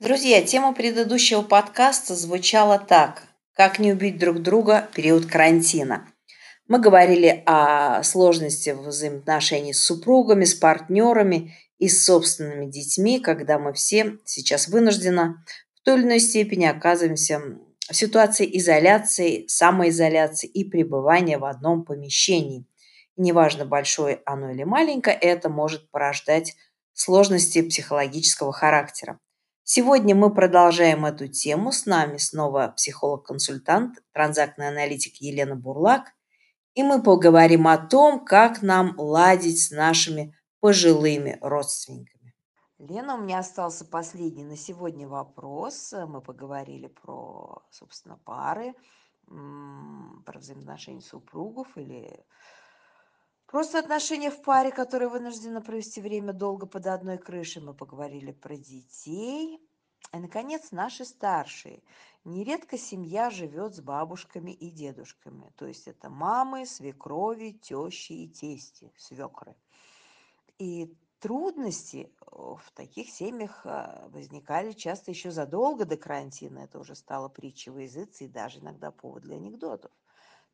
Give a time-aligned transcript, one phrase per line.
[0.00, 3.24] Друзья, тема предыдущего подкаста звучала так.
[3.52, 6.06] Как не убить друг друга в период карантина.
[6.68, 13.72] Мы говорили о сложности взаимоотношений с супругами, с партнерами и с собственными детьми, когда мы
[13.72, 17.40] все сейчас вынужденно в той или иной степени оказываемся
[17.90, 22.68] в ситуации изоляции, самоизоляции и пребывания в одном помещении.
[23.16, 26.54] Неважно, большое оно или маленькое, это может порождать
[26.92, 29.18] сложности психологического характера.
[29.70, 31.72] Сегодня мы продолжаем эту тему.
[31.72, 36.14] С нами снова психолог-консультант, транзактный аналитик Елена Бурлак.
[36.72, 42.34] И мы поговорим о том, как нам ладить с нашими пожилыми родственниками.
[42.78, 45.92] Лена, у меня остался последний на сегодня вопрос.
[45.92, 48.72] Мы поговорили про, собственно, пары,
[49.26, 52.24] про взаимоотношения супругов или
[53.48, 57.62] просто отношения в паре, которые вынуждены провести время долго под одной крышей.
[57.62, 59.60] Мы поговорили про детей.
[60.12, 61.82] И, наконец, наши старшие.
[62.24, 65.52] Нередко семья живет с бабушками и дедушками.
[65.56, 69.56] То есть это мамы, свекрови, тещи и тести, свекры.
[70.58, 76.60] И трудности э, в таких семьях э, возникали часто еще задолго до карантина.
[76.60, 79.90] Это уже стало притчей языце и даже иногда повод для анекдотов.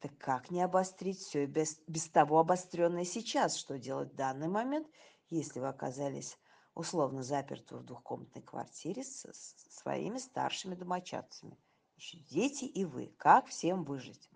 [0.00, 3.56] Так как не обострить все без, без того обостренное сейчас?
[3.56, 4.88] Что делать в данный момент,
[5.28, 6.38] если вы оказались
[6.74, 11.58] условно заперты в двухкомнатной квартире с, с своими старшими домочадцами?
[11.96, 13.12] Еще дети и вы.
[13.18, 14.30] Как всем выжить?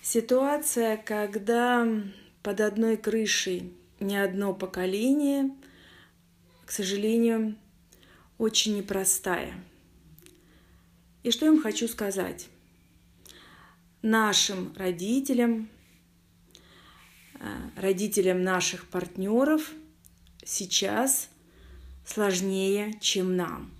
[0.00, 1.86] Ситуация, когда
[2.42, 5.54] под одной крышей не одно поколение,
[6.64, 7.58] к сожалению,
[8.38, 9.62] очень непростая.
[11.22, 12.48] И что я им хочу сказать?
[14.06, 15.70] Нашим родителям,
[17.40, 19.70] э, родителям наших партнеров
[20.44, 21.30] сейчас
[22.04, 23.72] сложнее, чем нам.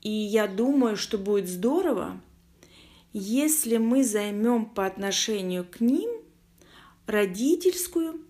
[0.00, 2.18] И я думаю, что будет здорово,
[3.12, 6.10] если мы займем по отношению к ним
[7.04, 8.24] родительскую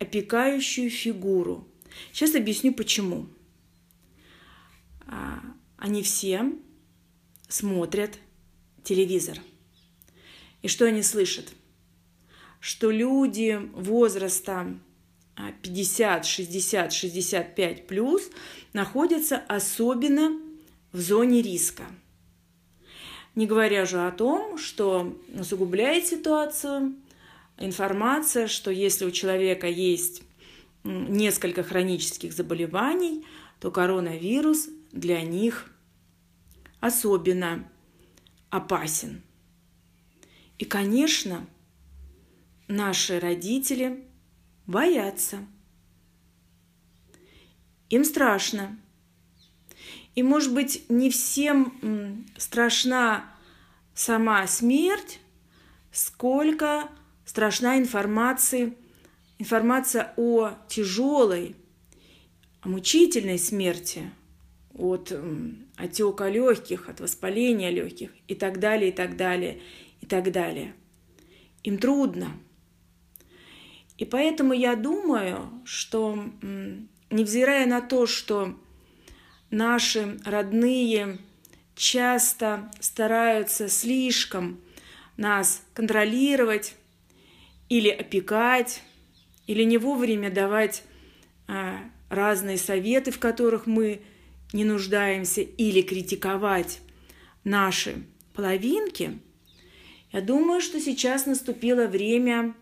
[0.00, 1.68] опекающую фигуру.
[2.10, 3.28] Сейчас объясню почему.
[5.06, 5.40] А,
[5.76, 6.52] они все
[7.48, 8.18] смотрят
[8.86, 9.38] телевизор.
[10.62, 11.52] И что они слышат?
[12.60, 14.78] Что люди возраста
[15.62, 18.30] 50, 60, 65 плюс
[18.72, 20.40] находятся особенно
[20.92, 21.84] в зоне риска.
[23.34, 26.94] Не говоря же о том, что усугубляет ситуацию
[27.58, 30.22] информация, что если у человека есть
[30.84, 33.26] несколько хронических заболеваний,
[33.60, 35.70] то коронавирус для них
[36.80, 37.68] особенно
[38.56, 39.22] опасен.
[40.58, 41.46] И, конечно,
[42.68, 44.04] наши родители
[44.66, 45.38] боятся.
[47.90, 48.78] Им страшно.
[50.14, 53.30] И, может быть, не всем страшна
[53.94, 55.20] сама смерть,
[55.92, 56.88] сколько
[57.24, 58.74] страшна информация,
[59.38, 61.54] информация о тяжелой,
[62.64, 64.10] мучительной смерти,
[64.76, 65.12] от
[65.76, 69.60] отека легких, от воспаления легких и так далее, и так далее,
[70.00, 70.74] и так далее.
[71.62, 72.28] Им трудно.
[73.98, 76.24] И поэтому я думаю, что
[77.10, 78.54] невзирая на то, что
[79.50, 81.18] наши родные
[81.74, 84.60] часто стараются слишком
[85.16, 86.76] нас контролировать,
[87.68, 88.82] или опекать,
[89.46, 90.82] или не вовремя давать
[91.48, 94.02] а, разные советы, в которых мы
[94.56, 96.80] не нуждаемся, или критиковать
[97.44, 98.02] наши
[98.32, 99.18] половинки,
[100.10, 102.54] я думаю, что сейчас наступило время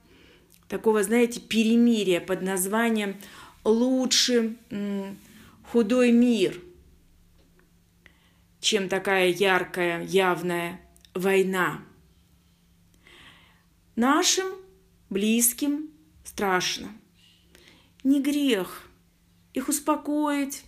[0.69, 3.17] такого, знаете, перемирия под названием
[3.65, 4.57] «Лучше
[5.71, 6.61] худой мир»,
[8.61, 10.81] чем такая яркая, явная
[11.15, 11.81] война.
[13.95, 14.47] Нашим
[15.11, 15.91] близким
[16.25, 16.89] страшно.
[18.03, 18.89] Не грех
[19.53, 20.65] их успокоить,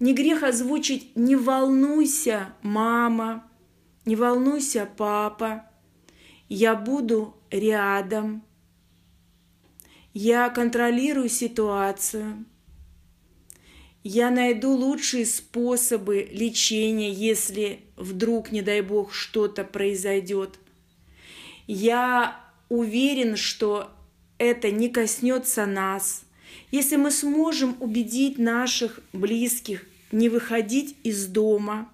[0.00, 3.46] не грех озвучить «не волнуйся, мама»,
[4.06, 5.70] «не волнуйся, папа»,
[6.48, 8.42] «я буду рядом»,
[10.14, 12.46] «я контролирую ситуацию»,
[14.02, 20.58] «я найду лучшие способы лечения, если вдруг, не дай бог, что-то произойдет»,
[21.66, 23.90] «я уверен, что
[24.38, 26.24] это не коснется нас,
[26.70, 31.90] если мы сможем убедить наших близких не выходить из дома,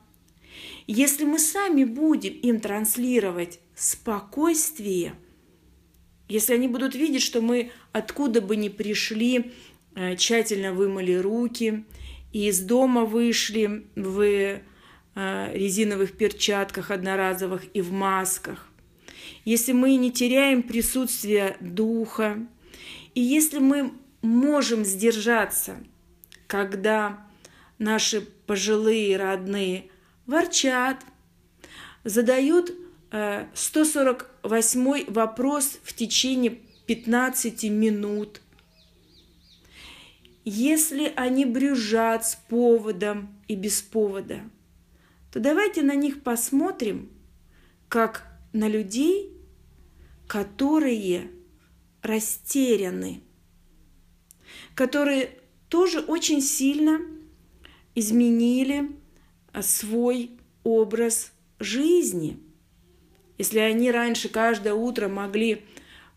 [0.87, 5.15] если мы сами будем им транслировать спокойствие,
[6.29, 9.53] если они будут видеть, что мы откуда бы ни пришли,
[9.95, 11.85] э, тщательно вымыли руки
[12.33, 14.61] и из дома вышли в э,
[15.55, 18.69] резиновых перчатках одноразовых и в масках,
[19.45, 22.47] если мы не теряем присутствие духа,
[23.15, 23.93] и если мы
[24.27, 25.77] можем сдержаться,
[26.47, 27.27] когда
[27.79, 29.91] наши пожилые родные
[30.27, 31.05] ворчат,
[32.05, 32.73] задают
[33.55, 38.41] 148 э, вопрос в течение 15 минут.
[40.45, 44.43] Если они брюжат с поводом и без повода,
[45.33, 47.11] то давайте на них посмотрим,
[47.89, 49.33] как на людей,
[50.29, 51.31] которые
[52.03, 53.23] растеряны,
[54.77, 55.31] которые
[55.69, 57.01] тоже очень сильно
[57.97, 58.91] изменили
[59.53, 60.31] а, свой
[60.63, 62.39] образ жизни.
[63.39, 65.63] Если они раньше каждое утро могли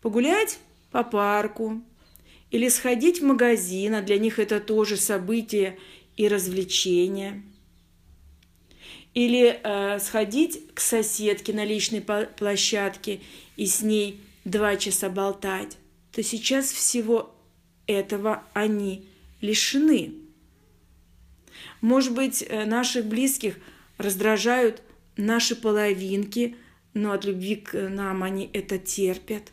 [0.02, 0.58] погулять
[0.90, 1.82] по парку
[2.50, 5.78] или сходить в магазин, а для них это тоже событие
[6.16, 7.42] и развлечение,
[9.14, 13.20] или э, сходить к соседке на личной площадке
[13.56, 15.78] и с ней два часа болтать,
[16.12, 17.34] то сейчас всего
[17.90, 19.08] этого они
[19.40, 20.14] лишены.
[21.80, 23.58] Может быть, э, наших близких
[23.98, 24.82] раздражают
[25.16, 26.56] наши половинки,
[26.94, 29.52] но от любви к нам они это терпят.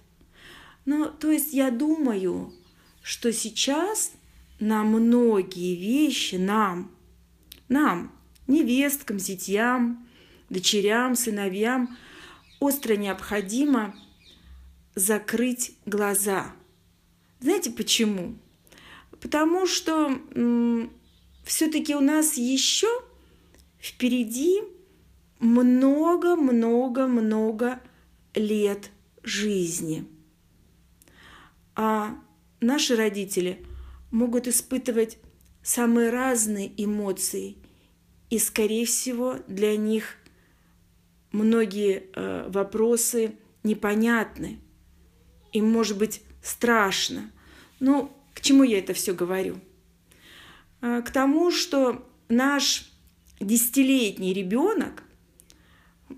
[0.86, 2.54] Ну, то есть я думаю,
[3.02, 4.14] что сейчас
[4.60, 6.92] на многие вещи нам,
[7.70, 8.12] нам,
[8.48, 10.08] невесткам, зятьям,
[10.50, 11.98] дочерям, сыновьям
[12.60, 13.96] остро необходимо
[14.96, 16.54] закрыть глаза.
[17.40, 18.36] Знаете почему?
[19.22, 20.20] Потому что
[21.44, 22.88] все-таки у нас еще
[23.80, 24.62] впереди
[25.40, 27.80] много-много-много
[28.34, 28.90] лет
[29.24, 30.06] жизни.
[31.76, 32.20] А
[32.60, 33.64] наши родители
[34.12, 35.20] могут испытывать
[35.62, 37.58] самые разные эмоции,
[38.30, 40.16] и, скорее всего, для них
[41.32, 44.60] многие э, вопросы непонятны,
[45.54, 47.32] им может быть страшно.
[47.80, 49.60] Ну, к чему я это все говорю?
[50.82, 52.92] Э, к тому, что наш
[53.40, 55.04] десятилетний ребенок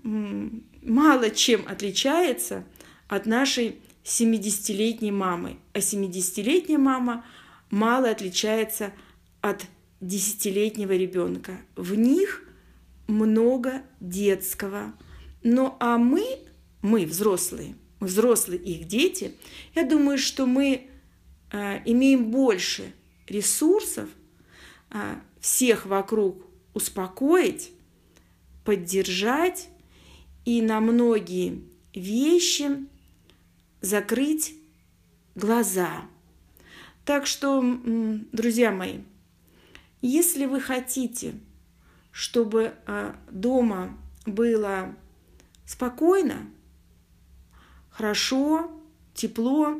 [0.02, 2.64] мало чем отличается
[3.08, 5.58] от нашей 70-летней мамы.
[5.72, 7.24] А 70-летняя мама
[7.70, 8.92] мало отличается
[9.40, 9.66] от
[10.00, 11.58] десятилетнего ребенка.
[11.76, 12.44] В них
[13.08, 14.94] много детского.
[15.42, 16.24] Ну а мы,
[16.82, 19.34] мы взрослые, взрослые их дети,
[19.74, 20.88] я думаю, что мы
[21.52, 22.92] э, имеем больше
[23.26, 24.08] ресурсов
[24.90, 26.44] э, всех вокруг
[26.74, 27.72] успокоить,
[28.64, 29.68] поддержать
[30.44, 31.62] и на многие
[31.94, 32.70] вещи
[33.80, 34.54] закрыть
[35.34, 36.02] глаза.
[37.04, 37.62] Так что,
[38.32, 38.98] друзья мои,
[40.02, 41.34] если вы хотите,
[42.12, 44.94] чтобы а, дома было
[45.66, 46.46] спокойно,
[48.00, 48.70] хорошо,
[49.12, 49.78] тепло,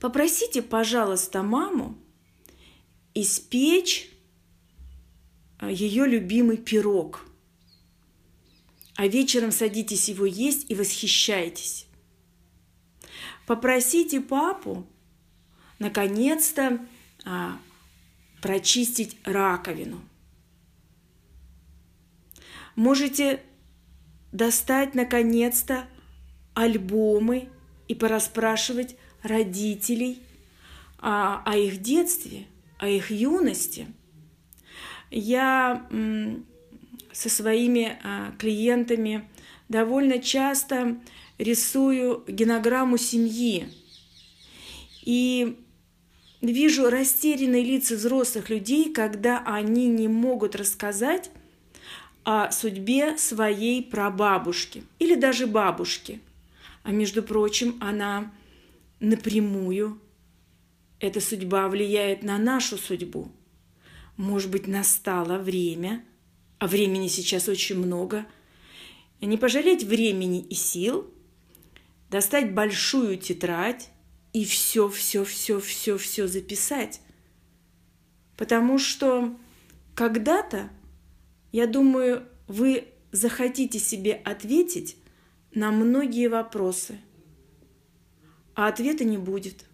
[0.00, 1.96] попросите, пожалуйста, маму
[3.14, 4.10] испечь
[5.60, 7.24] а, ее любимый пирог.
[8.96, 11.86] А вечером садитесь его есть и восхищайтесь.
[13.46, 14.84] Попросите папу
[15.78, 16.84] наконец-то
[17.24, 17.56] а,
[18.42, 20.02] прочистить раковину.
[22.74, 23.44] Можете
[24.32, 25.88] достать наконец-то
[26.54, 27.48] альбомы
[27.88, 30.22] и пораспрашивать родителей
[30.98, 32.46] о, о их детстве,
[32.78, 33.86] о их юности.
[35.10, 35.86] Я
[37.12, 39.28] со своими а, клиентами
[39.68, 40.96] довольно часто
[41.38, 43.68] рисую генограмму семьи.
[45.02, 45.56] И
[46.40, 51.30] Вижу растерянные лица взрослых людей, когда они не могут рассказать
[52.24, 56.20] о судьбе своей прабабушки или даже бабушки.
[56.82, 58.32] А между прочим, она
[59.00, 60.00] напрямую,
[60.98, 63.32] эта судьба влияет на нашу судьбу.
[64.16, 66.04] Может быть, настало время,
[66.58, 68.26] а времени сейчас очень много,
[69.20, 71.10] не пожалеть времени и сил,
[72.10, 73.88] достать большую тетрадь,
[74.32, 77.00] и все, все, все, все, все записать.
[78.36, 79.36] Потому что
[79.94, 80.70] когда-то,
[81.52, 84.96] я думаю, вы захотите себе ответить
[85.54, 86.98] на многие вопросы,
[88.54, 89.64] а ответа не будет.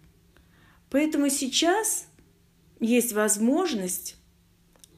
[0.89, 2.07] Поэтому сейчас
[2.79, 4.15] есть возможность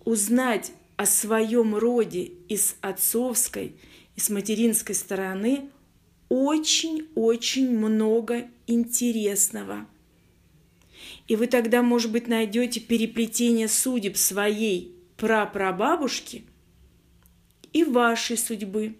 [0.05, 3.75] узнать о своем роде из отцовской
[4.15, 5.69] и с материнской стороны
[6.27, 9.87] очень-очень много интересного.
[11.27, 16.43] И вы тогда, может быть, найдете переплетение судеб своей прапрабабушки
[17.73, 18.95] и вашей судьбы.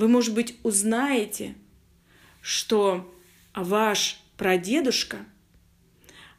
[0.00, 1.56] Вы, может быть, узнаете,
[2.40, 3.14] что
[3.54, 5.26] ваш прадедушка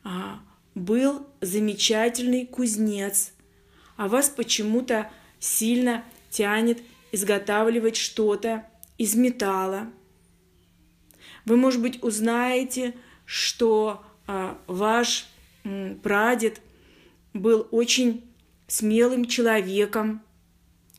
[0.03, 0.39] а,
[0.74, 3.34] был замечательный кузнец,
[3.98, 9.91] а вас почему-то сильно тянет изготавливать что-то из металла.
[11.46, 15.27] Вы, может быть, узнаете, что а, ваш
[16.01, 16.62] прадед
[17.36, 18.24] был очень
[18.65, 20.24] смелым человеком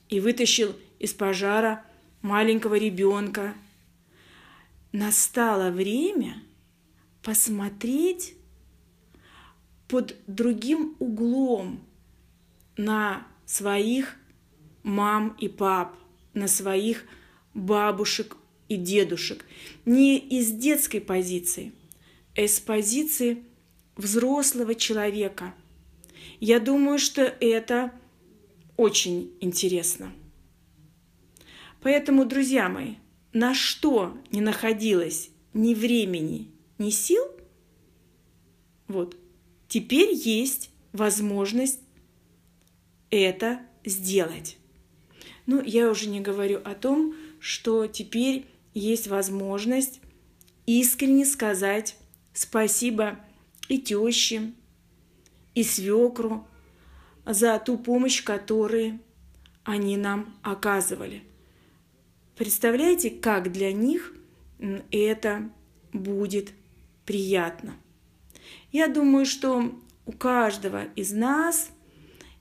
[0.09, 1.85] и вытащил из пожара
[2.23, 3.55] маленького ребенка.
[4.93, 6.43] Настало время
[7.23, 8.35] посмотреть
[9.89, 11.81] под другим углом
[12.77, 14.17] на своих
[14.83, 15.97] мам и пап,
[16.35, 17.05] на своих
[17.55, 18.37] бабушек
[18.69, 19.45] и дедушек.
[19.85, 21.73] Не из детской позиции,
[22.37, 23.45] а из позиции
[23.97, 25.55] взрослого человека.
[26.41, 27.93] Я думаю, что это
[28.77, 30.13] очень интересно.
[31.83, 32.95] Поэтому, друзья мои,
[33.33, 37.25] на что не находилось ни времени, ни сил,
[38.89, 39.17] вот,
[39.69, 41.81] теперь есть возможность
[43.11, 44.57] это сделать.
[45.47, 50.01] Ну, я уже не говорю о том, что теперь есть возможность
[50.67, 51.97] искренне сказать
[52.33, 53.19] спасибо
[53.69, 54.53] и теще,
[55.55, 56.47] и свекру
[57.27, 59.01] за ту помощь, которую
[59.65, 61.23] они нам оказывали.
[62.37, 64.15] Представляете, как для них
[64.91, 65.51] это
[65.93, 66.53] будет
[67.05, 67.77] приятно.
[68.71, 71.71] Я думаю, что у каждого из нас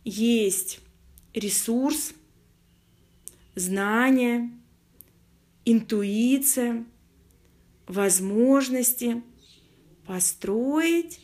[0.03, 0.79] есть
[1.33, 2.13] ресурс,
[3.55, 4.51] знания,
[5.65, 6.85] интуиция,
[7.87, 9.21] возможности
[10.05, 11.19] построить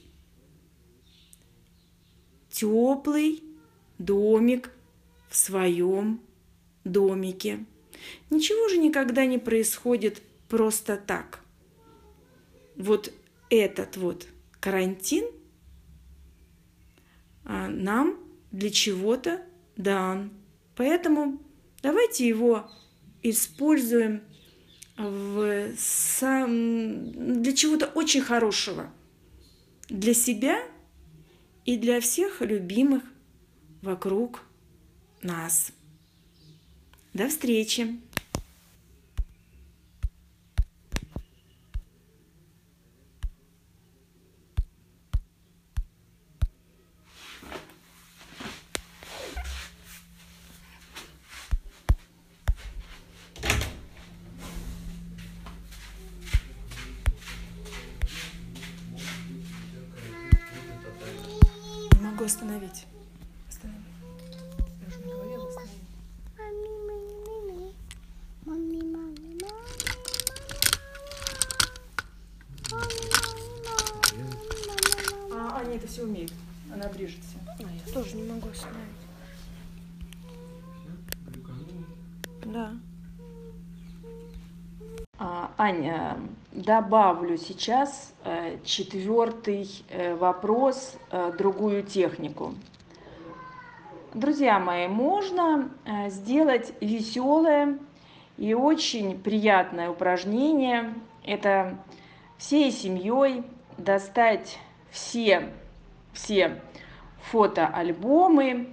[2.50, 3.44] теплый
[3.98, 4.72] домик
[5.30, 6.22] в своем
[6.84, 7.66] домике.
[8.30, 11.42] Ничего же никогда не происходит просто так.
[12.76, 13.12] Вот
[13.50, 14.28] этот вот
[14.60, 15.26] карантин
[17.44, 18.20] а, нам
[18.52, 19.42] для чего-то
[19.76, 20.32] дан.
[20.76, 21.42] Поэтому
[21.82, 22.70] давайте его
[23.24, 24.22] используем
[24.98, 27.42] в сам...
[27.42, 28.92] для чего-то очень хорошего.
[29.90, 30.60] Для себя
[31.66, 33.04] и для всех любимых
[33.82, 34.42] вокруг
[35.22, 35.72] нас.
[37.14, 37.98] До встречи!
[62.28, 62.97] Остановить.
[75.58, 76.32] А, Аня это все умеет.
[76.72, 77.40] Она брежет все.
[77.48, 78.84] А, я тоже не могу остановить.
[82.46, 82.72] Да.
[85.18, 86.18] А, Аня,
[86.52, 92.54] добавлю сейчас э, четвертый э, вопрос, э, другую технику.
[94.14, 97.80] Друзья мои, можно э, сделать веселое
[98.38, 100.94] и очень приятное упражнение.
[101.26, 101.80] Это
[102.38, 103.44] всей семьей
[103.78, 104.60] достать
[104.98, 105.50] все,
[106.12, 106.60] все
[107.30, 108.70] фотоальбомы,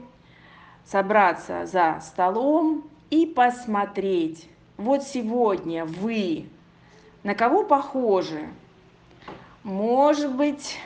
[0.87, 4.49] собраться за столом и посмотреть.
[4.79, 6.47] Вот сегодня вы
[7.23, 8.49] на кого похожи?
[9.63, 10.79] Может быть,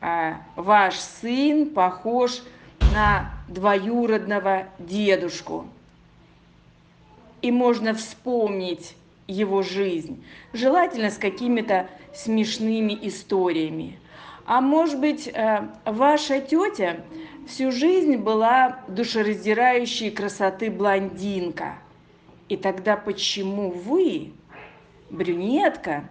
[0.00, 2.42] э, ваш сын похож
[2.94, 5.66] на двоюродного дедушку.
[7.40, 13.98] И можно вспомнить его жизнь, желательно с какими-то смешными историями.
[14.48, 17.04] А может быть, э, ваша тетя
[17.46, 21.74] всю жизнь была душераздирающей красоты блондинка.
[22.48, 24.32] И тогда почему вы,
[25.10, 26.04] брюнетка,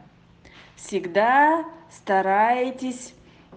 [0.75, 3.15] всегда стараетесь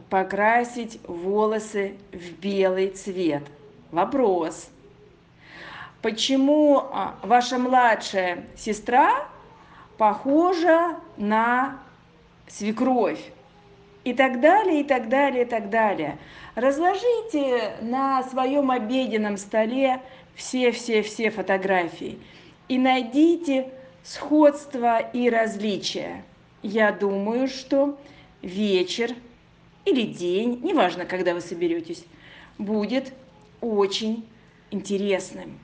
[0.09, 3.43] покрасить волосы в белый цвет?
[3.91, 4.71] Вопрос.
[6.01, 9.29] Почему а, ваша младшая сестра
[9.99, 11.81] похожа на
[12.49, 13.21] свекровь?
[14.05, 16.19] И так далее, и так далее, и так далее.
[16.55, 20.01] Разложите на своем обеденном столе
[20.35, 22.19] все-все-все фотографии
[22.69, 23.69] и найдите
[24.03, 26.25] сходства и различия.
[26.63, 27.99] Я думаю, что
[28.43, 29.15] вечер
[29.85, 32.05] или день, неважно, когда вы соберетесь,
[32.59, 33.13] будет
[33.61, 34.27] очень
[34.71, 35.59] интересным.